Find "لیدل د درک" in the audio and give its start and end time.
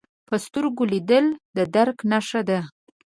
0.93-1.97